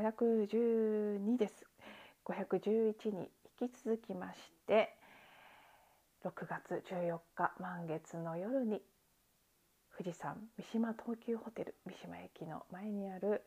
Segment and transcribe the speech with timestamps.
[0.00, 1.66] 512です。
[2.24, 3.28] 511に
[3.60, 4.96] 引き続きまして
[6.24, 8.80] 6月14日満月の夜に
[9.98, 13.42] 富士山三島東急ホテル三島駅の前にある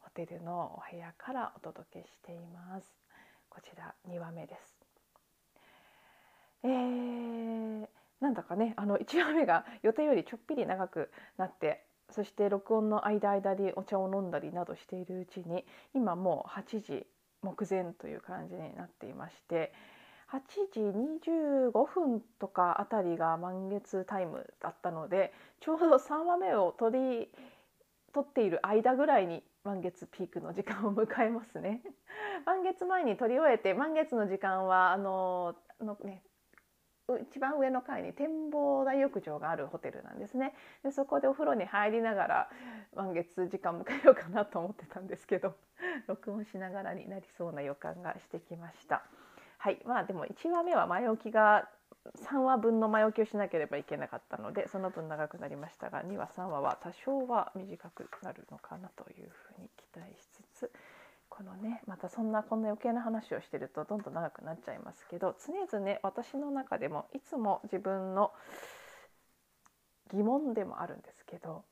[0.00, 2.86] ホテルのお部屋からお届けしています。
[3.48, 4.76] こちら2話目です。
[6.62, 7.86] えー、
[8.20, 17.06] なんだかねあの1話目が予定よりちょっぴり長くなってそして録音の間間にお茶を飲んだりなどしているうちに今もう8時
[17.42, 19.72] 目前という感じになっていまして
[20.30, 20.40] 8
[20.72, 20.80] 時
[21.30, 27.28] 25分とかあたりが満月タイムだったのでちょうど3話目を取り
[28.12, 31.82] 取っている間ぐらいに満月ピークの時間を迎えますね。
[32.46, 36.22] 満月前に取り終えて満月の時間はあののね
[37.30, 40.54] 一番上の階に展望台浴場があるホテルなんですね。
[40.82, 42.50] でそこでお風呂に入りながら
[42.96, 45.54] 満月時間迎えようかなと思ってたんですけど
[46.08, 49.02] 録音しながらになりそうな予感がしてきました。
[49.58, 49.80] はい。
[49.84, 51.68] まあでも1話目は前置きが
[52.14, 60.72] 3話分の前置きをしなければいけなかったのでその分長くなりましたが2話3話は多少は短くなるのかなというふうに期待しつつ
[61.28, 68.32] このねまたそんなこんな余計な話をしてるとどんどん長くなっちゃいますけど常々ね私の中でもいつも自分の
[70.12, 71.64] 疑問でもあるんですけど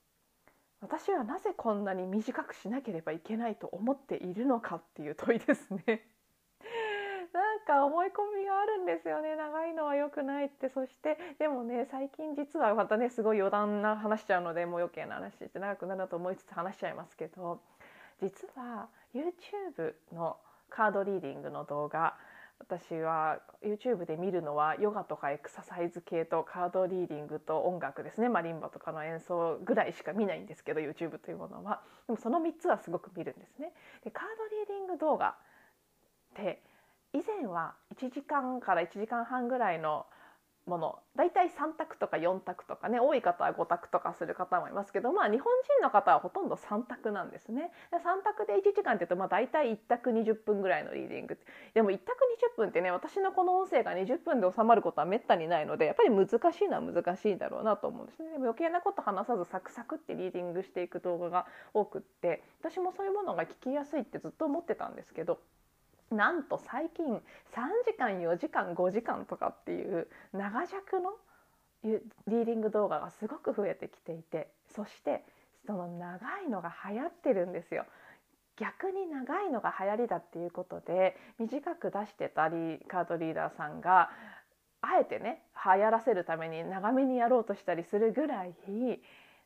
[0.81, 6.07] 私はなぜこんなに短くしなければいけないと思っているのかっていう問いですね。
[7.33, 17.61] なんか思い込みがあるんですよね長いのは良くないってそしてでもね最近実はまたねすごい余談な話しちゃうのでもう余計な話して長くなると思いつつ話しちゃいますけど
[18.21, 20.37] 実は YouTube の
[20.71, 22.15] カードリーディングの動画
[22.59, 33.73] 私は YouTube で見るのはヨガとかエクササイズ系とカードリーディングと音楽ですねマリンバとかの演奏ぐらいしか見ないんですけど YouTube というものはでもその3つはすごく見るんですね。
[34.05, 36.63] でカードリーディング動画って
[37.13, 40.07] 以前は1時間から1時間半ぐらいの
[40.67, 47.71] もの大体3択とか4択とかね多い方は5択とかする方もいますけどまあ日本人の方はほとんど3択なんですね。
[47.91, 51.39] で3択で1時間っていうとまあ大体1択20分ぐらいのリーディング
[51.75, 52.05] でも1択
[52.55, 58.31] 20分ってね私のこの音声が20分で収まることはめったにないのでやっぱり難しいのは難しいんだろうなと思うんですね。
[58.31, 65.39] でも余計なこと話さずサクサクってリーディングしていく動画が多くって私もそういうものが聞きやすいってずっと思ってたんですけど。
[66.11, 67.19] なんと最近3
[67.85, 71.13] 時間4時間5時間とかっていう長尺の
[71.83, 75.25] リーディング動画がすごく増えてきていてそして
[75.67, 77.87] その長いのが流行ってるんですよ。
[78.57, 84.11] 逆に長いのが流行りだっていうことで短く出してたりカードリーダーさんが
[84.81, 88.55] あえてね流行らせるために長めにやろうとしたりするぐらい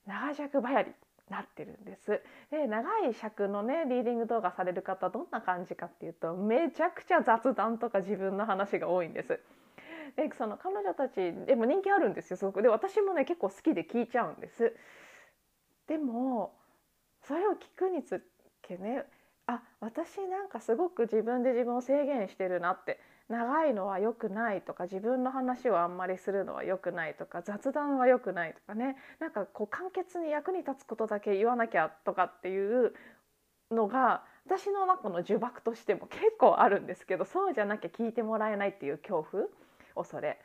[0.07, 0.93] 長尺ばやり
[1.31, 2.21] なってるんです。
[2.51, 9.41] で長い尺のねリーディング動画される方どんな感じかっていうとめちゃくちゃ雑談とか自分の話が多いんです。
[10.17, 12.63] でその彼女たちでも人気あるんですよすごく。
[12.63, 14.75] で私もね結構好きで聞いちゃうんです。
[15.87, 16.55] でも
[17.23, 18.23] それを聞くにつ
[18.63, 19.05] けね
[19.49, 32.93] あ私なんかすごく自分で自分を制限してるなって長いのは良くないとか自分の話をあんまりするのは良くないとか雑談は良くないとかねなんかこう簡潔に役に立つことだけ言わなきゃとかっていう
[33.71, 39.45] のが私の中の呪縛としても結構あるんですけどそうじゃなきゃ聞いてもらえないっていう恐怖
[39.95, 40.39] 恐れ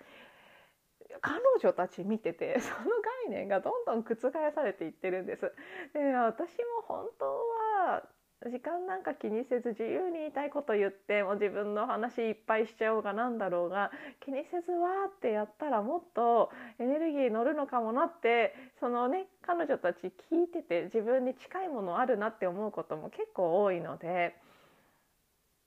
[1.22, 2.90] 彼女たち見てて その
[3.25, 5.52] 概念がどんどん覆されていってるんです。
[5.94, 8.03] で私も本当は
[8.49, 13.91] 時間なんか気にせず自由に言いたいこと言っても自分の話いっぱいしちゃおうがなんだろうが
[14.23, 24.35] 気にせずわーってやったらもっとエネルギー乗るのかもなってそのね彼女たち聞いてて自分に近いものあるなって思うことも結構多いので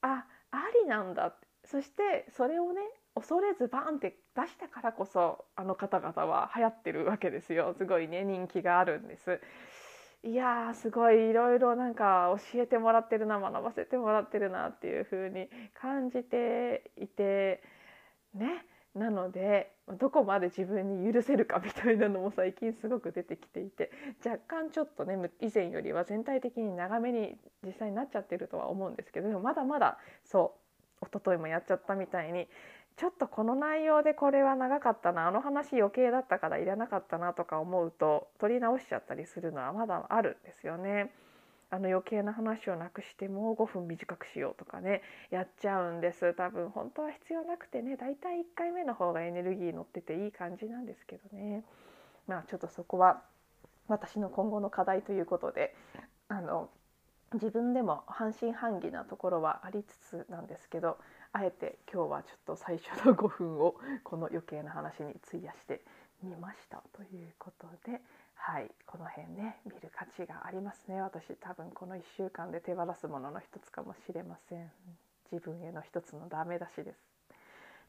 [0.03, 1.35] あありなんだ
[1.65, 2.81] そしてそれをね
[3.15, 9.41] 恐れずバンって出したからこそあの方々は流行ってるわけですよすごいね人気があるんです。
[10.27, 17.63] いやすごいいろいろなんか教えてもらってるな学ばせてもらってるなっていう風に感じていて
[18.35, 18.67] ね。
[18.97, 23.91] なのでどこまで自分に許せるかみたいなのも最近すごく出てきていて
[24.25, 30.55] 若干ちょっとね以前よりは全体的に長めに実際になっちゃってるとは思うんですけどでもまだまだそ
[31.03, 32.49] う一昨日もやっちゃったみたいに
[32.97, 41.13] ちょっとこの内容でこれは長かったなあの話余計だったからいらなかったなとか思うと取り直しちゃったりするのはまだあるんですよね。
[41.69, 51.65] あの余計な話をなくしてもう5分短くしようとかねやっちゃうんです多分本当は必要なくてねだいたい1回目の方がエネルギー乗ってていい感じなんですけどね
[52.29, 53.21] まあちょっとそこは
[53.89, 55.75] 私の今後の課題ということで
[56.29, 56.71] あの
[57.35, 60.99] 自分でも半信半疑なところはありつつなんですけど
[61.37, 65.83] あえて今日はちょっと最初の5分をこの余計な話に費やして
[66.23, 68.01] みましたということで
[68.35, 74.71] はいこの辺ね見る価値がありますね私多分この1週間で手放すものの一つかもしれません。
[75.31, 76.99] 自分への一つのダメ出しです。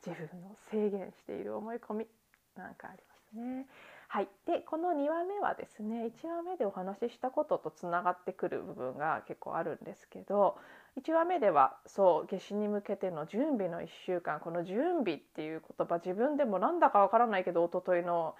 [0.05, 2.07] 自分を制限している思い込み
[2.55, 3.65] なんかありますね。
[4.09, 10.55] はい、でこの2話目はですね1話目でお話ししたこととつながってくる部分が結構あるんですけど
[11.03, 18.35] 1話目ではそう夏至に向けての準備の1週間この準備っていう言葉自分でもなんだかわからないけど一昨日の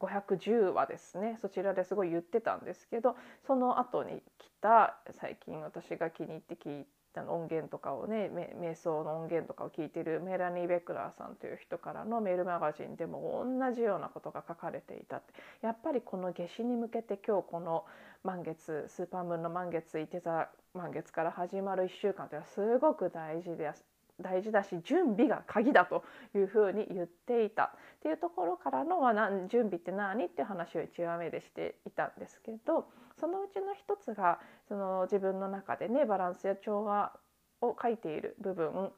[0.00, 3.16] 510話ですねそちらですごい言ってたんですけど
[3.46, 6.86] その後に来た最近私が気に入って聞い
[7.16, 15.34] 音源とかをね瞑想の音源とかを聞いてるメラニー・ベクラーさんという人からのメールマガジンでも同じようなことが書かれていたって。
[15.62, 17.84] やっぱりこの夏至に向けて今日この
[18.22, 23.84] 満月スーパームーンの満月いて座満月から始まる1週間というのはすごく大事です
[24.20, 26.04] 大事だし準備が鍵だと
[26.34, 27.64] いうふうに言っていた。
[27.64, 30.24] っていうところからの、まあ、準備って何？
[30.26, 32.86] っていう話を1話目でしていたんですけど
[33.18, 34.38] そのうちの一つが
[34.68, 37.12] その自分の中でねバランスや調和
[37.60, 38.90] を書いている部分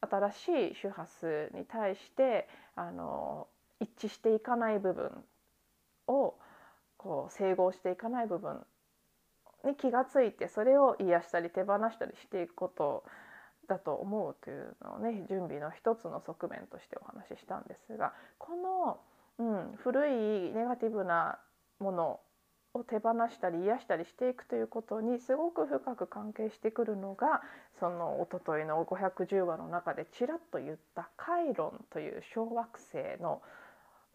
[0.00, 3.48] 新しい周波数に対してあの
[3.80, 5.10] 一致していかない部分
[6.06, 6.34] を
[6.96, 8.60] こう整合していかない部分
[9.64, 13.04] に気がついてそれを癒したり手放したりしていくこと
[13.66, 18.98] だと思うというのをね準備の一つの側面としてお話ししたんですがこの、
[19.38, 21.38] うん、古いネガティブな
[21.78, 22.20] もの
[22.74, 27.42] を手放したり癒したりしていくということにすごく深く関係してくるのが
[27.80, 33.42] そのおとといの510話の中でちらっと言ったカイロンという小惑星の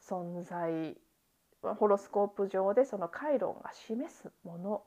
[0.08, 0.96] 存在
[1.80, 4.84] ホロスコープ上でそのカイロンが示すもの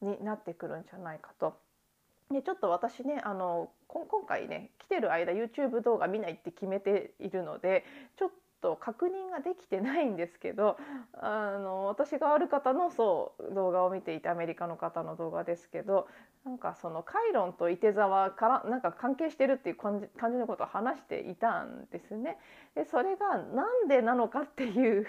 [0.00, 1.56] になってくるんじゃないかと。
[2.32, 7.84] でちょっと私ねあの今回ね来てる間 YouTube 動画見ないって決めているので
[8.18, 8.30] ちょっ
[8.62, 10.78] と確認ができてないんですけど
[11.12, 16.06] あの私がある方のそう動画を見ていてアメリカの方の動画ですけど
[16.44, 22.38] なんかそのカイロンといて座はからなんか関係してるっていう感じ感じのことを話していたんですね。
[22.74, 25.06] でそれがなんでなのかっていう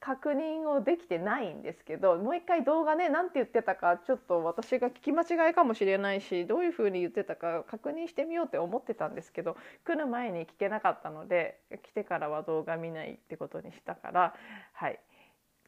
[0.00, 14.34] 確認をできてないんですけどもう一回動画ね何て言ってたかちょっと私が聞き間違いかもしれないしどういうふうに言ってたか確認してみようって思ってたんですけど来る前に聞けなかったので来てからは動画見ないってことにしたから
[14.72, 14.98] はい。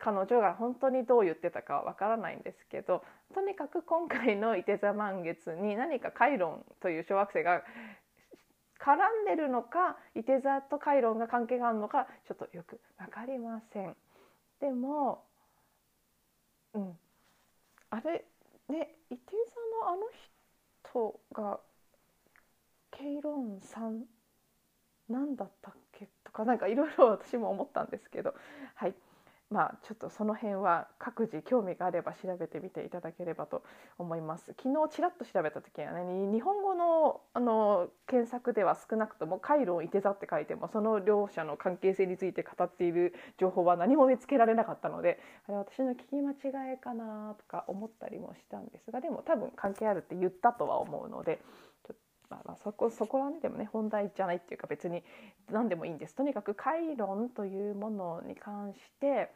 [0.03, 3.05] 彼女が本当にどう言ってたかはわからないんですけど
[3.35, 7.63] とにかく今回の「いて座満月」に何かカイロンという小惑星が
[8.85, 13.97] 絡んでるのかいて座とカイロンが関係があるのかちょっとよく分かりません。
[14.61, 15.23] でも
[16.75, 16.99] うん。
[17.91, 18.25] あれ
[18.69, 19.33] ねいて
[19.81, 20.03] 座のあの
[20.83, 21.61] 人が
[22.91, 24.05] ケイロンさん
[25.09, 26.09] 何だったっけ？
[26.25, 28.35] とかなんかいろいろ私も思ったんですけど。
[28.75, 28.95] はい。
[29.53, 33.63] まあ、ちょっとその辺は各自興味があれば調べてみていただければと
[33.99, 34.55] 思います。
[34.59, 51.41] 昨日ちらっと調べた時はね日本語のあの検索では少なくとも「カイロンいて座」って書いてもその両者の関係性について語っている情報は何も見つけられなかったのであれ私の聞き間違いかなとか思ったりもしたんですがでも多分関係あるって言ったとは思うので
[52.33, 55.03] まあ、まあそこそこはねでもね本題じゃないっていうか別に
[55.51, 56.15] 何でもいいんです。
[56.15, 59.31] とにかく回論というものに関して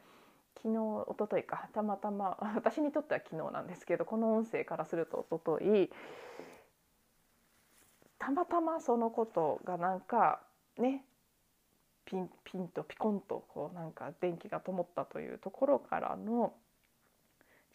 [0.55, 5.91] 昨日一昨日かたまたま 私にとっては昨日なんですけどこの音声からすると一昨日
[8.17, 10.41] たまたまそのことがなんか
[10.77, 11.05] ね
[12.05, 16.55] ピンピンとピコンとこうなんか電気が灯ったというところからの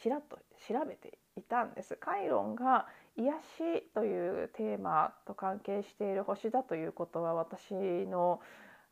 [0.03, 0.37] ちらっと
[0.69, 1.97] 調べていたんです。
[1.97, 8.41] カイロンが癒しというテーマと関係している星だということは私の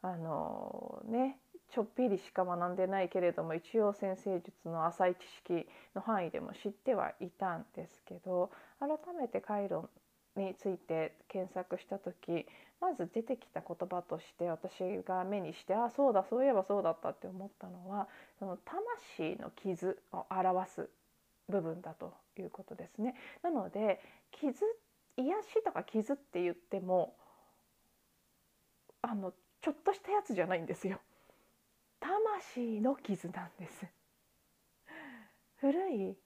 [0.02, 1.38] あのね
[1.70, 8.50] ちょっぴりしか学んでないけれども一応先生術の浅い知識の範囲でも知ってはいたんですけど
[8.80, 9.88] 改めて回路
[10.36, 12.46] について検索した時
[12.80, 20.88] まず出てきた言葉として私が目にしてあそうだそういえばそうだったって思ったのはその魂の傷を表す
[21.50, 23.14] 部分だということですね。
[23.42, 24.00] なので
[24.32, 24.64] 傷
[25.16, 27.14] 癒しとか傷って言っても
[29.02, 31.00] あのちょっとしたやつじゃないんですよ。
[32.00, 33.86] 魂の傷なんです。
[35.56, 36.16] 古い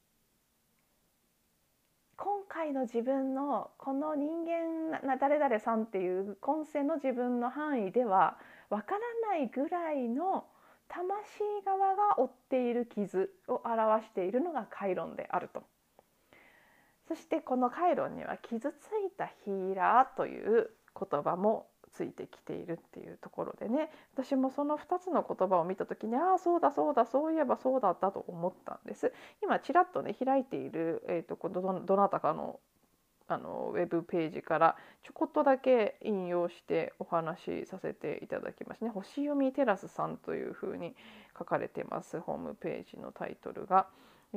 [2.17, 8.39] 今回の自分のこの人間な誰々さんっていう今世の自分の範囲では
[8.71, 10.47] わからないぐらいの
[10.89, 15.63] 魂側が負っている傷を表しているのがカイロンであると。
[17.09, 29.13] そしてこのカイロンには傷ついたヒーラーという言葉もついてきているっていうところでね私もその2つの言葉を見た時にああそうだそうだそういえばそうだったと思ったんです
[29.43, 32.59] 今ちらっとね開いている、えーと、どどなたかの
[33.27, 40.95] あのウェブページからちょこっとだけ引用してお話しさせていただきますね星読みテラスさんというふうに
[41.39, 43.87] 書かれてますホームページのタイトルが。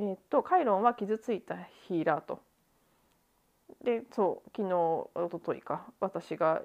[0.00, 1.56] ーと、とカイロンは傷ついた
[1.88, 2.40] ヒーラーと
[3.82, 6.62] でそう昨日おとといか私が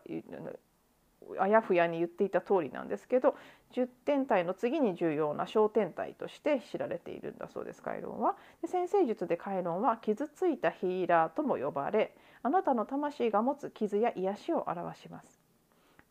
[1.39, 3.35] あやふやに言っていた通りなんですけど
[3.73, 8.35] 10天体の次に重要な小天体として知られているんだそうですカイロンは。
[8.61, 15.43] で先生術でカイロンは傷ついたヒーラーとも呼ばれあなたの魂が持つ傷や癒しを表します。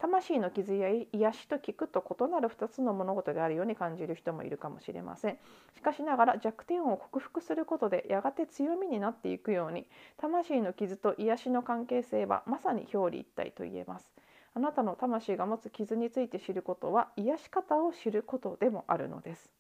[0.03, 5.39] 魂の傷や癒しと聞くと異なる2つの物事であるように感じる人もいるかもしれません
[5.77, 14.11] しかしながら弱点を克服することでやがて強みになっていくように魂の傷と癒しの関係性はまさに表裏一体と言えます
[14.55, 19.53] あなたの魂が持つ傷について知ることは癒し方を知ることでもあるのです。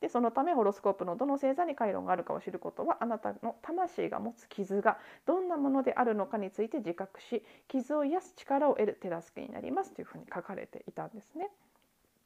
[0.00, 11.50] でそのためホロスコープのどの星座に回路があるかを知ることはあなたの魂が持つ傷がどんなものであるのかについて自覚し傷を癒す力を得る手助けになりますというふうに書かれていたんですね。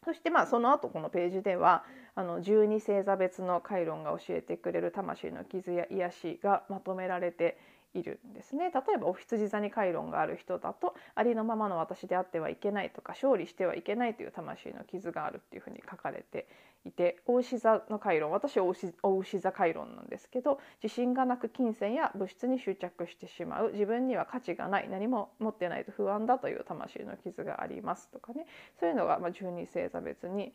[0.05, 1.85] そしてまあその後このページでは
[2.15, 7.59] あの12星座別の回論が教えてくれる魂の傷や癒しがまとめられて
[7.95, 16.47] いるんですね例えばお羊座に回論がある人だとありのままの私であってはいけないとか勝利してはいけないという魂の傷があるっていうふうに書かれて
[16.85, 18.65] いて大牛座の回論私は
[19.03, 28.47] 大牛座回論なんですけど自信がなく金銭や物質に執着してしまう自分には価値がない何も持ってないと不安だという魂の傷がありますとかね
[28.81, 30.53] そういうのがま12星座別に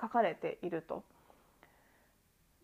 [0.00, 1.04] 書かれていると。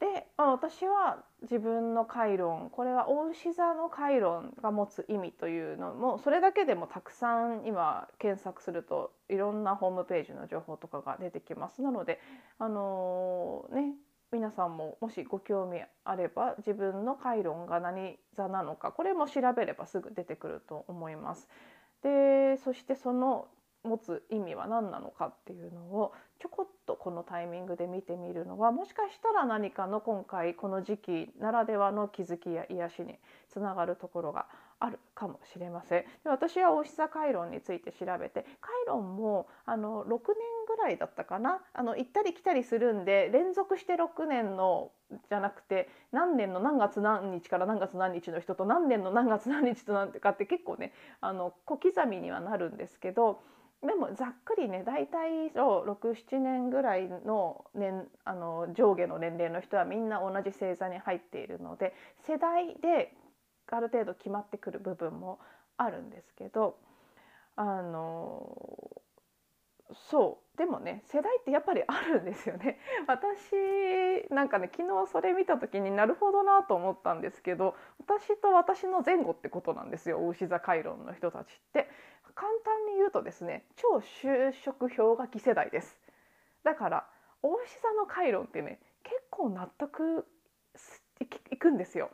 [0.00, 12.20] で、まあ、私は自分の回論これは大牛座の回論が持つ意味というのもそれだけでもたくさん今検索するといろんなホームページの情報とかが出てきますなので
[12.58, 13.94] あのー、ね
[14.30, 21.48] 皆さんももしご興味あれば自分の回論が何座なのかこれも調べればすぐ出てくると思います。
[22.02, 23.48] でそしてその
[23.84, 33.18] 持つ意味は何なのかっていうのをちょこっとこのタイミングで見てみるのはもしかしたら何かの今回この時期ならではの気づきや癒しに
[33.48, 34.46] つながるところが
[34.80, 36.02] あるかもしれません。
[36.22, 40.18] で私はおしさ回論について調べて回論もあの6年
[40.68, 41.60] ぐらいだったかな？
[41.72, 44.92] あの行ったり来たりするんで連続して6年の
[45.28, 53.40] じゃなくて何年の何月何日から何月何日の人と何年の何月何日となんてかって結構ねあの小刻みにはなるんですけど
[53.80, 61.94] でもざっくりね大体67年ぐらいの年あの上下の年齢の人はみんな同じ星座に入っているので
[62.26, 63.14] 世代で
[63.70, 65.38] ある程度決まってくる部分も
[65.76, 66.76] あるんですけど
[67.54, 69.02] あの
[70.10, 72.78] そうでもね世代ってやっぱりあるんですよね。
[73.06, 73.54] 私
[74.30, 81.88] なんかね昨日それ見た時になるほどなと思ったんですけど私と私の前後ってことなんですよ大牛座回論の人たちって。
[82.38, 85.98] 簡単に言うとですね超就職氷河期世代です。
[86.62, 87.06] だから
[87.42, 90.24] 大牛座の回路ってね結構納得
[91.50, 92.10] いくんですよ。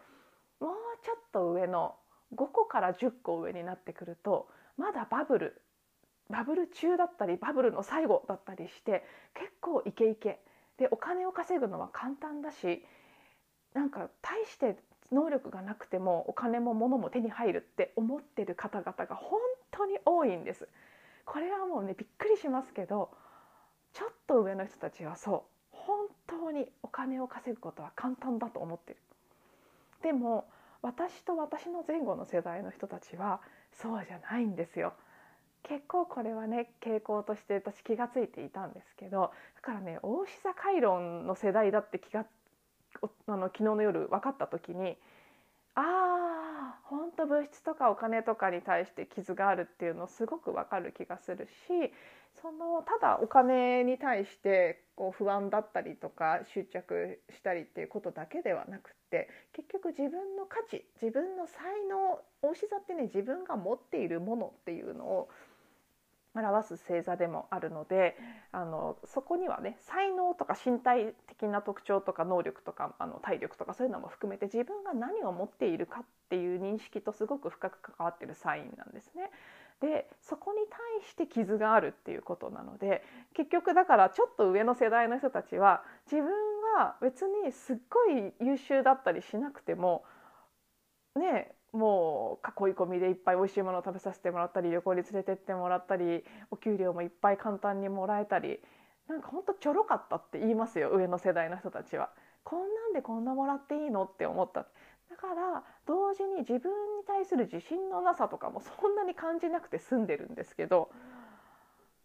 [0.60, 0.72] もう
[1.04, 1.94] ちょっと上の
[2.34, 5.60] 5個から10個上になってくるとまだバブル
[6.30, 9.04] バブル中だったりバブルの最後だったりして
[9.34, 10.40] 結構イケイケ。
[10.78, 12.82] でお金を稼ぐのは簡単だし
[13.74, 14.78] なんか大して
[15.14, 19.40] 能力がなくてもお金も物も手に入るって思ってる方々が本
[19.70, 20.68] 当に多いんです。
[21.24, 23.10] これはもうねびっくりしますけど
[23.94, 25.42] ちょっと上の人たちはそう。
[25.70, 28.98] 本当にお金を稼ぐことは簡単だと思ってる。
[30.02, 30.46] でも
[30.82, 33.40] 私と私の前後の世代の人たちは
[33.72, 34.94] そうじゃないんですよ。
[35.62, 42.26] 結構これはね傾向として私気が付いていたんですけどだからね大志座回論の世代だって気が
[43.26, 44.96] あの昨日の夜分かった時に
[45.74, 51.92] ああ本当物質とかお金とかに対して傷があるっていうのすごくわかる気がするし
[52.42, 61.56] そのただお金に対してこう不安だったりとか執着したりっていうことだけではなくって結局自分の価値自分の才
[61.88, 65.28] 能大志座ってね自分が持っているものっていうのを
[66.34, 68.16] 表す星座でもあるので
[68.52, 79.30] あのそこにはね才能とか身体的な特徴とか能力とかあの体力とかそういうのも含めて自分が何を持っているかっていう認識とすごく深く関わってるサインなんですね。
[79.80, 83.02] でそこに対して傷があるっていうことなので
[83.34, 86.26] 結局だからちょっと上の世代の人たちは自分
[86.76, 90.04] が別にすっごい優秀だったりしなくても
[91.16, 98.60] ねもう囲い込みでいっぱい美味しいものを食べさせてもらったり旅行に連れてってもらったりお給料もいっぱい簡単にもらえたり
[99.08, 102.10] なんかほんとちょろかったって言いますよ上の世代の人たちは。
[102.44, 104.66] こんなんでこんなもらっていいのって思った
[105.10, 110.90] だから同時に自分に対する自信のなさとかもそんなに感じなくて済んでるんですけど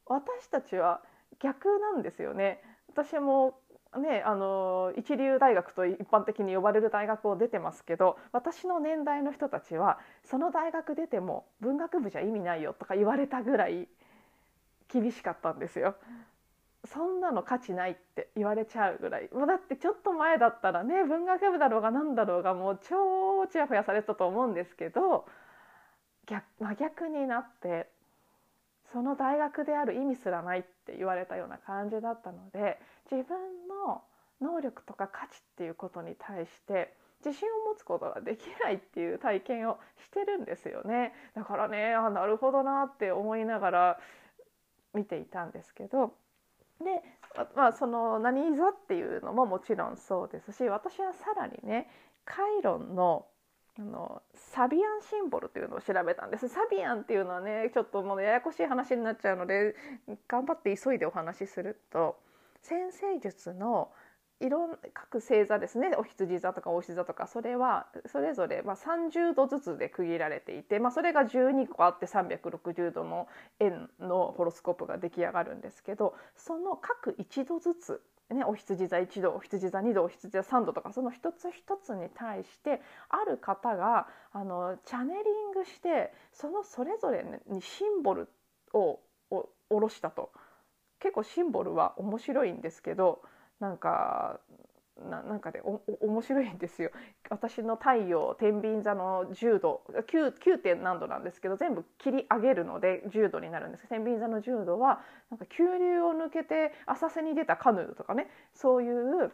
[0.05, 1.01] 私たちは
[1.39, 2.61] 逆なんですよね。
[2.87, 3.59] 私も
[3.97, 13.87] ね、あの一流大学と一般的に呼ばれる大学を出てますけど私の年代の人たちはその大学出ても文学部じゃ意味ないよとか言われたぐらい
[14.93, 15.95] 厳しかったんですよ。
[16.85, 25.25] そんなの価値ないって言われちゃうぐらいもうだってちょっと前だったらね文学部だろうが何だろうがもう超ちやほやされてたと思うんですけど
[26.25, 27.89] 逆真逆になって
[28.91, 32.79] その大学である意味すらないって言われたような感じだったので
[33.11, 34.01] 自分の
[34.41, 36.93] 能力とか価値っていうことに対して
[37.25, 41.13] 自信を持つことができないっていう体験をしてるんですよね。
[41.35, 43.99] だからねあなるほどなって思いながら
[44.93, 46.13] 見ていたんですけど。
[46.79, 47.03] で
[47.55, 51.89] まあその何座っていうのももちろんそうですし私はさらにね
[52.23, 53.25] カイロンの
[53.79, 56.49] あのサビアンシンボルというのを調べたんです。
[56.49, 59.73] サビアンっていうのはねちょっともうややこしい話になっちゃうので
[60.27, 62.17] 頑張って急いでお話しすると
[62.61, 63.89] 先生術の
[64.41, 65.91] いろん各星座ですね。
[65.97, 73.29] お羊座とかお牛座とかそれはそれぞれまあ30度ずつで区切られていて、まあ、それが12個あって360度の
[73.61, 88.29] 円のホロスコープが出来上がるんですけどその各1度ずつね、お羊座1度お羊座2度お羊座3度とかその一つ一つに対してある方があのチャネリングしてそのそれぞれにシンボル
[88.73, 88.99] を
[89.31, 90.31] 下ろしたと。
[90.99, 93.21] 結構シンボルは面白いんですけど
[93.59, 94.39] なんか
[95.09, 96.91] ななんかでお面白いんですよ
[97.29, 100.57] 私の太陽天秤座の10度 9, 9.
[100.59, 109.31] 点何度なんですけど全部切り上げるので10度になるんです天秤座の10度はなんか急流を抜けて浅瀬に出たカヌーとかねそういう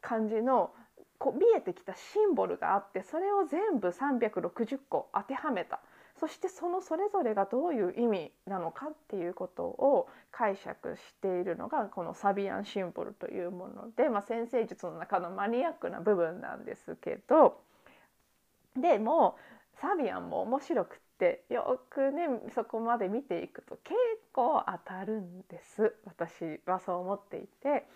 [0.00, 0.72] 感じの
[1.18, 5.80] こう見えてきたシンボルがあってそれを全部360個当てはめた
[6.20, 17.60] そしてそのそれぞれがどういう意味なのかっていうことを解釈しているのがこのサビアンシンボルというもので、まあ、先生術の中のマニアックな部分なんですけど
[18.76, 19.36] でも
[19.80, 23.94] サビアンも面白くってよくねそこまで見ていくと結
[24.32, 27.86] 構当たるんです私はそう思っていて。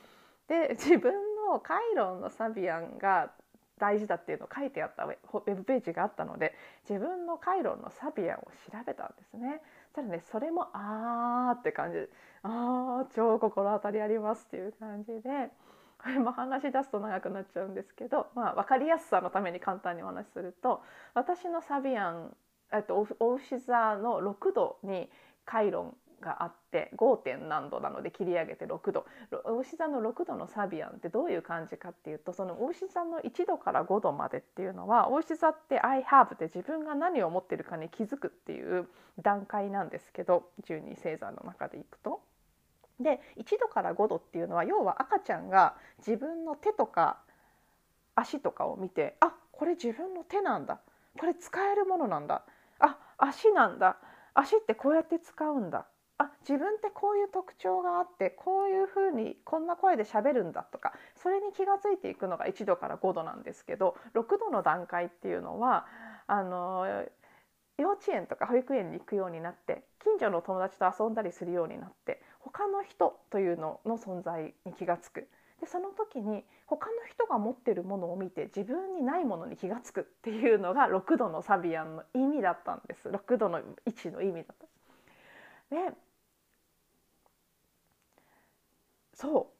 [0.48, 1.12] で自分
[1.46, 3.30] のカイロンのサビアンが
[3.78, 6.54] 大事だっていうのを書いてあったウェブページがあったので
[6.88, 9.60] 自分のカイロンのサビアンを調べたんですね。
[9.94, 11.98] ただねそれもあーって感じ
[12.42, 15.50] あー超心当たりありますっていう感じで
[15.98, 20.82] これも話し出すと長くなっちゃうんですけど、まあ、分かりやすさのために簡単にお話しすると
[21.14, 22.36] 私のサビアン、
[22.72, 25.08] えっと、お牛座の6度に
[25.44, 27.16] カイロンがあって 5.
[27.16, 29.06] 点何度なので切り上げて6度
[29.44, 38.88] お牛座の6度のサビアンってどういう感じかっていうとそのお牛座の1度から5度までっていうのはお牛座って I have で自分が何を持ってるかに気づくっていう
[39.22, 42.20] 段階なんですけど12星座の中でいくと。
[43.00, 47.18] で1度から5度っていうのは要は赤ちゃんが自分の手とか
[48.16, 50.80] 足とかを見てあこれ自分の手なんだ
[51.18, 52.42] これ使えるものなんだ
[52.80, 53.98] あ足なんだ
[54.34, 55.86] 足ってこうやって使うんだ
[56.18, 65.86] あ自分ってこういう特徴があってこういうふうにこんな声で喋るんだとかそれに気が付いていくのが1度から5度なんですけど6度の段階っていうのは
[66.26, 67.04] あの
[67.78, 75.28] 幼稚園とか保育園に行くようになって近所の友達と遊んだりするようになって他の人というのの存在に気が付く
[75.60, 84.66] でその時に他の人が持ってるものを見て自分にないものに気が付くっていうのが6度のサビアンの意味だったんです6度の位置の意味だった。
[85.70, 85.92] で
[89.18, 89.50] そ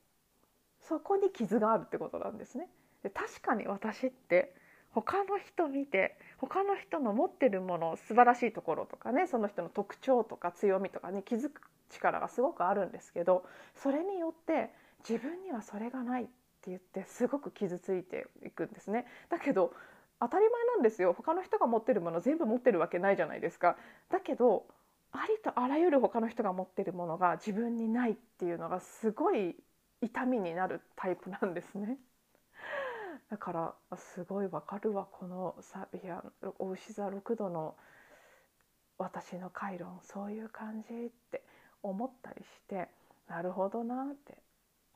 [0.83, 2.69] うそこに傷があるってことなんですね。
[3.03, 4.55] で確かに私って
[4.91, 13.45] 他の人見て他の人の持ってるもの素晴らしいところとかねその人の特徴とか強みとかに気づく力がすごくあるんですけど
[13.75, 14.71] それによって
[15.09, 16.33] 自分にはそれがないって
[16.69, 19.07] 言ってすごく傷ついていくんですね。
[19.29, 19.73] だけど
[20.21, 23.77] 当たり前なんですよ他の人が持ってるもの全部持ってるわけないじゃないですか。
[24.09, 24.67] だけど
[25.13, 29.57] ありとあらゆる他の人が持ってるものが自分にないっていうのがすごい
[30.01, 31.99] 痛みになるタイプなんですね。
[33.31, 33.53] だか
[33.91, 36.25] らすごいわかるわこのサビア
[36.59, 37.77] お牛座6度の
[38.99, 41.43] 私の回論そういう感じって
[41.83, 42.89] 思ったりして
[43.29, 44.43] なるほどなって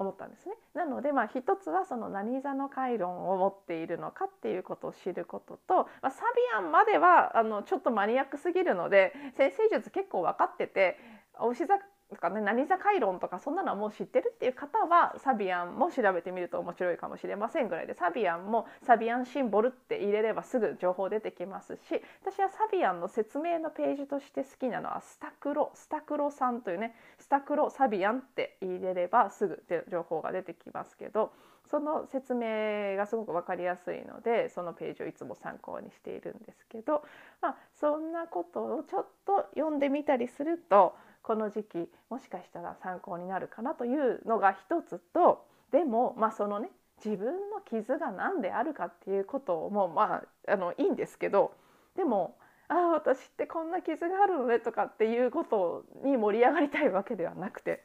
[0.02, 0.54] 思ったんですね。
[0.74, 10.98] なのでまあ一つはその何座の回論を持っているのかっていうことを知ることと、まあ、サビアンまではあのちょっとマニアックすぎるので先生術結構分かってて
[11.40, 11.74] おし座
[12.16, 31.32] かね何座回論とかそんなのはもう知ってるっていう方はサビアンも調べてみると面白いかもしれませんぐらいでサビアンもサビアンシンボルって入れればすぐ情報出てきますし私はサビアンの説明のページとして好きなのはスタクロスタクロさんというねスタクロサビアンって入れればすぐ情報が出てきますけど
[31.70, 37.02] その説明がすごく分かりやすいのでそのページをいつも参考にしているんですけど、
[37.40, 46.70] まあ、そんなことをちょっと読んでみたりするとこの時期もしかしたら参考になるかなというのが一つとでもまあそのね
[47.04, 51.52] 自分の傷が何であるかっていうこともまああのいいんですけど
[51.96, 52.36] でも
[52.68, 57.84] ああ私ってこんな傷があるのねとかっていうことに盛り上がりたいわけではなくて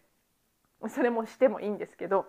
[0.90, 2.26] それもしてもいいんですけど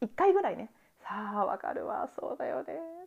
[0.00, 0.70] 一回ぐらいね
[1.02, 2.97] さあわかるわそうだよね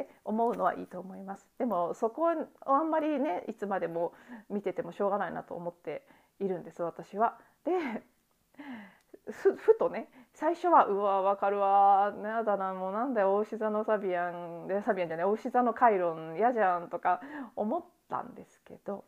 [0.00, 1.48] って思うのはいいと思います。
[1.58, 2.26] でもそこを
[2.66, 4.12] あんまりねいつまでも
[4.50, 6.06] 見ててもしょうがないなと思って
[6.38, 7.38] いるんです私は。
[7.64, 7.72] で
[9.32, 17.20] ふとね最初は「うわ分かるわやだなもうなんだよ大牛座のサビアンでサビアンじゃない大牛座のカイロン嫌じゃん」とか
[17.56, 19.04] 思ったんですけど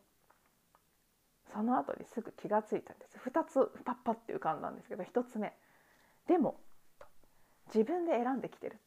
[1.53, 3.17] その後にすぐ気が付いたんです。
[3.19, 5.55] 2つパッパって浮かんだんですけど1つ目。
[6.27, 6.59] でも
[7.67, 8.79] 自分で選んできてる。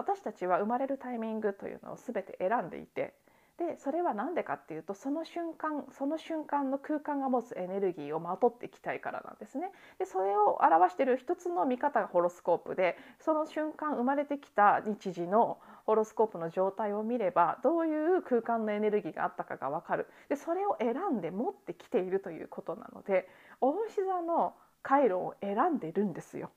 [0.00, 3.12] 私たちは生まれるタイミングというのを全て選んでいて
[3.58, 9.70] でそれは何でかっていうとその瞬間その瞬間の空間が持つエネルギーをまとっていきたいからなんですね。
[9.98, 23.28] でそれを表している一つの見方がホロスコープでその瞬間生まれてきた日時のホロスコープの状態を見ればどういう空間のエネルギーがあったかが分かるでそれを選んで持ってきているということなので
[23.60, 26.50] お牛座の回路を選んでるんですよ。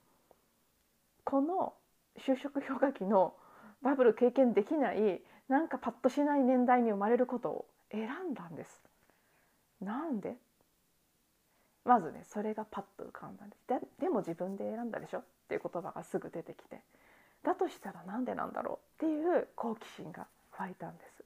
[1.24, 1.74] この
[2.18, 3.34] 就職氷河期の
[3.82, 8.82] バブル経験できないなんかパッとしない年代に生まれることを選んだんです。
[9.80, 10.36] なんで？
[11.84, 16.80] まずねそれがパッと浮かんだんですででも自分で選んだでしょっていう言葉がすぐ出てきて
[17.42, 20.26] だとしたらなんでなんだろうっていう好奇心が
[20.58, 21.22] 湧いたんです。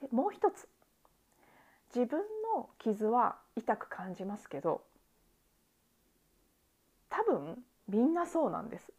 [0.00, 0.66] でもう一つ
[1.94, 2.20] 自分
[2.56, 4.82] の傷は痛く感じますけど
[7.10, 8.90] 多分みんなそうなんです。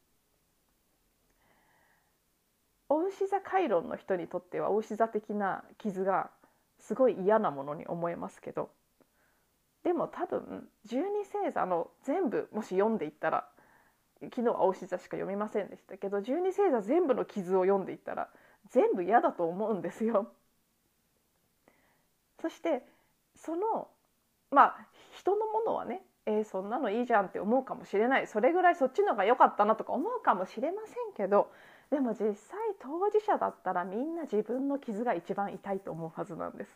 [2.90, 6.30] お牛座回論の人にとってはお牛座的な傷が
[6.80, 8.70] すごい嫌なものに思えますけど
[9.84, 13.48] でも多分十二星座の全部もし読んでいったら
[14.22, 18.30] 昨日はお牛座しか読みませんでしたけど十二星座全部の傷を読んでいったら
[18.70, 20.28] 全部嫌だと思うんですよ。
[22.42, 22.86] そして
[23.36, 23.88] その
[24.52, 31.50] まあ人のものはねえー、そんなのいいじゃんって思うかもしれないそれぐらいそっちのが良かったなとか思うかもしれませんけど
[31.90, 36.72] でも実際当事者だったらみんな自分の傷が一番痛いと思うはずなんです。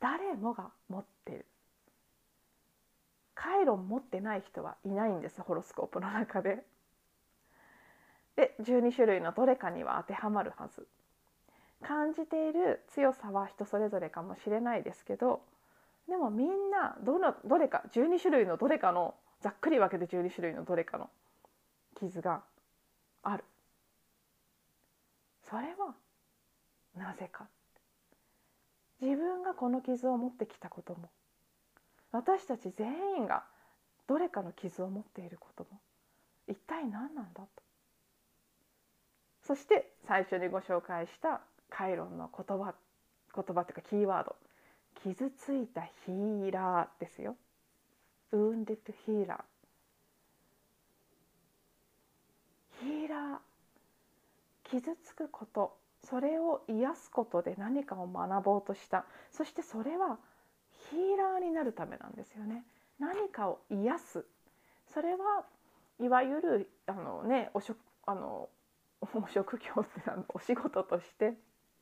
[0.00, 1.46] 誰もが持ってる。
[3.34, 6.64] 回路持ってない人はいないんですホロスコープの中で。
[8.36, 10.86] で12種類のどれかには当てはまるはず。
[11.82, 15.42] 感じている強さは人それぞれかもしれないですけど
[16.08, 21.10] でもみんなどのどれか12種類のどれかのざっくり分けて12種類のどれかの
[21.98, 22.42] 傷が
[23.24, 23.44] ある
[25.48, 25.94] それは
[26.96, 27.46] なぜか
[29.00, 31.10] 自分がこの傷を持ってきたことも
[32.12, 33.44] 私たち全員が
[34.06, 35.80] どれかの傷を持っていることも
[36.48, 37.48] 一体何なんだと
[39.46, 42.74] そして最初にご紹介したカイロンの言葉
[43.34, 44.36] 言葉というかキーワード
[45.02, 47.36] 傷ついたヒーラーですよ。
[48.32, 49.40] ウンデッドヒーラー。
[52.80, 59.06] ヒーラー傷つくことそれを癒すことで何かを学ぼうとした。
[59.30, 60.18] そしてそれは
[60.90, 62.64] ヒーラーになるためなんですよね。
[62.98, 64.24] 何かを癒す。
[64.92, 65.44] それは
[66.00, 68.48] いわゆるあのねおしょあの
[69.00, 71.34] お職業ってあのお仕事として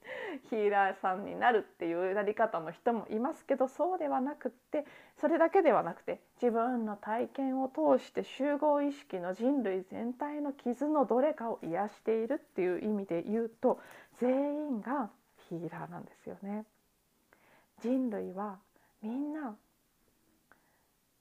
[0.50, 4.84] ヒーラーさんになるっていうなり方の人もいますけどそうではなくって
[5.16, 13.80] それだけではなくて自分の体験を通して集合意識の人類全体の傷のどれかを癒しているっていう意味で言うと
[14.14, 15.10] 全員が
[15.48, 16.64] ヒーラーなんですよね。
[17.80, 18.60] 人類は
[19.02, 19.56] みんな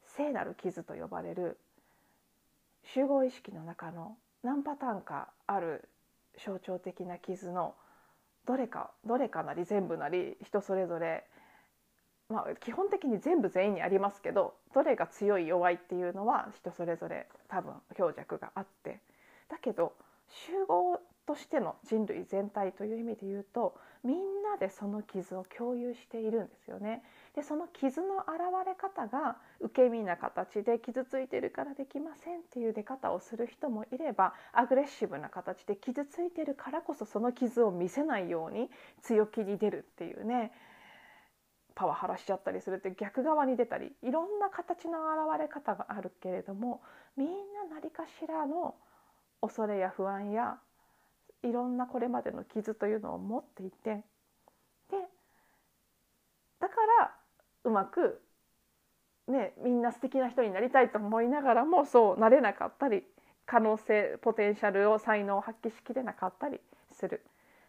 [0.05, 1.57] 聖なる傷と呼ばれる
[2.83, 5.89] 集合意識の中の何パターンかある
[6.37, 7.75] 象徴的な傷の
[8.45, 11.25] どれかどれかなり全部なり人それぞれ、
[12.29, 18.99] まあ、基本的に全部全員にありますけどどれが強い弱いっていうのは人それぞれ多分強弱があって
[19.49, 19.93] だけど
[20.29, 27.03] 集合としての人類全体という意味で言うとみんなでその傷を共有しているんですよね。
[27.35, 38.69] でその傷の現れ方が受け身な形で傷ついてるからできませんっていう出方をする人もいればアグレッシブな形で傷ついてるからこそその傷を見せないように
[39.01, 40.51] 強気に出るっていうね
[41.73, 46.81] パワハラしちゃったりするって逆側に出たりいろんな形の現れ方があるけれども
[47.15, 47.33] みんな
[47.73, 48.75] 何かしらの
[49.41, 50.57] 恐れや不安や
[51.43, 54.03] いろんなこれまでの傷というのを持っていて
[54.89, 54.97] で
[56.59, 57.20] だから
[57.63, 58.21] うまく、
[59.27, 63.03] ね、みんな素敵な人になりたいと思いながらもそうなれなかったり
[63.45, 66.59] 可能性ポテンシャルを才能を発揮しきれなかったり
[66.91, 67.21] する。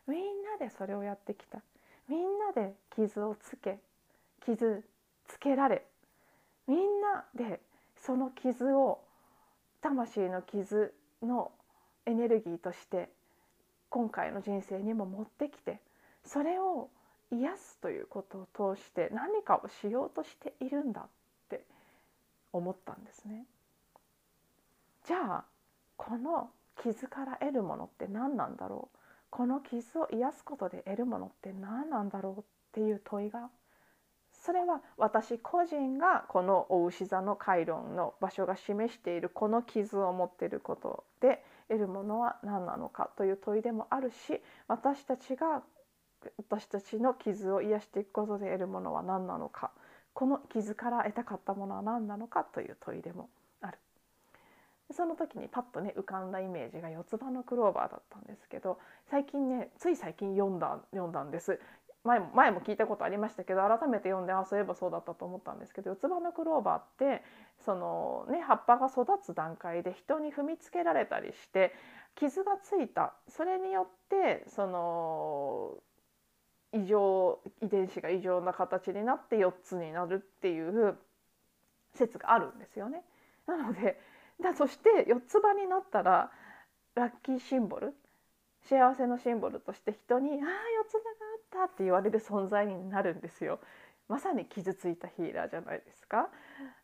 [0.07, 1.61] みんなでそれをやってきた。
[2.09, 3.79] みんなで傷をつけ
[4.45, 4.85] 傷
[5.29, 5.87] つけられ
[6.67, 7.61] みんなで
[7.97, 9.01] その傷を
[9.81, 11.53] 魂の傷の
[12.07, 13.09] エネルギーとして
[13.89, 15.81] 今回の人生にも持ってきて
[16.25, 16.89] それを
[17.33, 21.05] 癒すということを通して何かをしようとしているんだっ
[21.49, 21.64] て
[22.53, 23.47] 思ったんですね。
[25.07, 25.45] じゃあ
[25.97, 26.51] この
[26.83, 28.99] 傷から得るものって何なんだろう
[29.31, 33.49] この傷を癒すことで得るものって何なんだろうっていう問いが
[34.45, 45.62] それは私個人がこのお牛座の回論の場所が示しているこの傷を持っていることで得るものは何なのかという問いでもあるし私たちが
[46.37, 49.71] 私たちの傷を癒していくことで得るものは何なのか。
[50.15, 53.31] この傷から得たかったものは何なのかという問いでも
[53.61, 53.79] ある。
[54.91, 58.79] その時にパッとね浮かんだイメージが四つ葉のクローバーだったんですけど
[59.11, 61.59] 最近ねつい最近読んだ読んだんです。
[62.05, 67.23] 前も前も聞いたことありましたけど改めて読んであそういえばそうだったと思ったんですけど四つ葉のクローバーって
[67.65, 71.73] その、ね、葉っぱが育つ段階で人に踏みつけられたりして
[72.17, 73.15] 傷がついた。
[73.29, 75.75] それによってその
[76.73, 80.97] 異常遺伝子が異常な形になって4つになるっていう
[81.95, 83.03] 説があるんですよね。
[83.47, 84.01] なので
[84.41, 86.31] だそして四つ葉になったら
[86.95, 87.95] ラッキーシンボル
[88.63, 93.59] 幸せのシンボルとして人に「ああ四つ葉があった」って言われる存在になるんですよ。
[94.09, 96.29] まさに傷ついたヒーラーじゃないですか。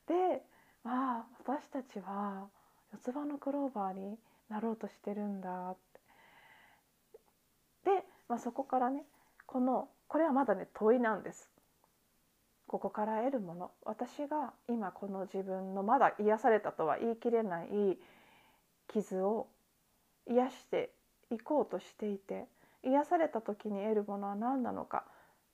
[0.07, 0.43] で
[0.85, 2.49] ああ私たちは
[2.93, 6.01] 四つ葉のクローバーになろうとしてるんだって。
[7.85, 9.05] で、まあ、そこからね
[9.49, 11.51] このこれはまだね問いなんです。
[12.67, 13.71] ここから得るもの。
[13.85, 17.99] 私が今この自分のまだ癒されたとは言い切れない
[18.89, 19.49] 傷を
[20.31, 20.91] 癒して
[21.31, 22.47] いこうとしていて
[22.85, 25.05] 癒された時に得るものは何なのか。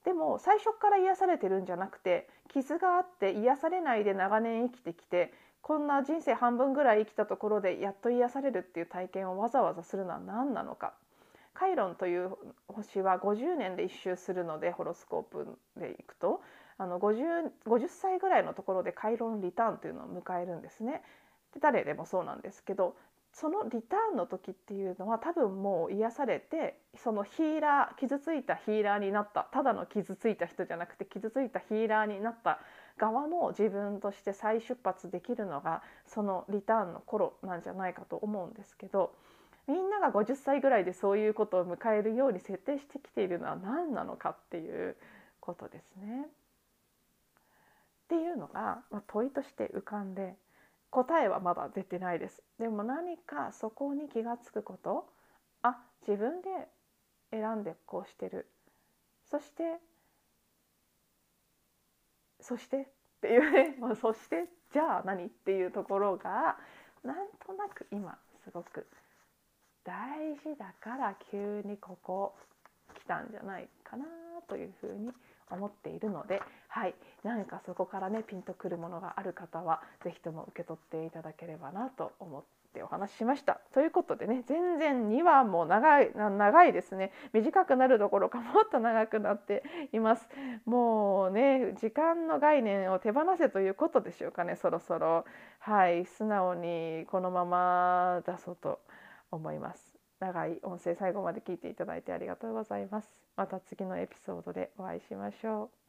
[0.04, 10.94] でも最初から癒されてるんじゃなくて傷があって癒されないで長年生きてきてこんな人生半分ぐらい生きたところでやっと癒されるっていう体験をわざわざするのは何なのか。
[11.54, 12.32] カイロンという
[12.68, 16.42] 星は50年で一周するのでホロスコープでいくと
[16.76, 21.02] あの 50, 50歳ぐらいのところでカイロンリターンというのを迎えるんですね。
[21.54, 22.96] で誰でもそうなんですけど
[23.32, 32.60] そのリターンの時っていうのは多分もう癒されてそのヒーラー傷ついたヒーラーになったただの傷ついた人じゃなくて傷ついたヒーラーになった
[32.96, 39.12] 側の自分として再出発できるのがそのリターンの頃なんじゃないかと思うんですけど
[39.66, 44.96] みんなが50歳ぐらいでそういうことを迎えるように設定してきているのは何なのかっていう
[45.40, 46.26] ことですね。
[46.26, 50.34] っていうのが、まあ、問いとして浮かんで
[50.90, 52.42] 答えはまだ出てないです。
[52.58, 55.06] でも何かそこに気が付くこと
[55.62, 56.48] あ自分で
[57.30, 58.46] 選んでこうしてる
[59.24, 59.80] そして
[62.40, 62.86] そしてっ
[63.22, 66.58] ていうね、 まあ、そしてじゃあ何っていうところが
[67.02, 68.86] なんとなく今すごく
[69.84, 72.34] 大事だから急にここ
[72.94, 74.04] 来たんじゃないかな
[74.48, 75.10] というふうに
[75.50, 82.42] 思っているので、はい、何かそこからねピンとくるものがある方は是非とも受け取っていただければなと思っ
[82.72, 83.60] てお話ししました。
[83.72, 90.28] ということでね全然2話も長い長いですね短くなるどころかもっと長くなっています。
[90.64, 95.24] もうね時間の概念を手放せということでしょうかねそろそろ。
[95.58, 98.80] はい素直にこのまま出そうと
[99.34, 99.94] 思います。
[100.20, 103.08] 長い音声最後まで聞いていただいてありがとうございます。
[103.36, 105.83] また次のエピソードでお会いしましょう。